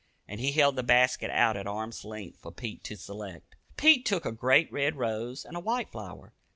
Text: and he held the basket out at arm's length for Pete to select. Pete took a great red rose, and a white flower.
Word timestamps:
and 0.27 0.39
he 0.39 0.51
held 0.53 0.75
the 0.75 0.81
basket 0.81 1.29
out 1.29 1.55
at 1.55 1.67
arm's 1.67 2.03
length 2.03 2.39
for 2.39 2.51
Pete 2.51 2.83
to 2.85 2.95
select. 2.95 3.55
Pete 3.77 4.03
took 4.03 4.25
a 4.25 4.31
great 4.31 4.71
red 4.73 4.95
rose, 4.95 5.45
and 5.45 5.55
a 5.55 5.59
white 5.59 5.91
flower. 5.91 6.33